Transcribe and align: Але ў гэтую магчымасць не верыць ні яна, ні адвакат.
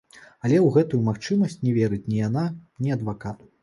Але 0.43 0.57
ў 0.61 0.67
гэтую 0.77 1.01
магчымасць 1.11 1.59
не 1.69 1.77
верыць 1.79 2.03
ні 2.11 2.23
яна, 2.27 2.51
ні 2.85 2.99
адвакат. 3.01 3.51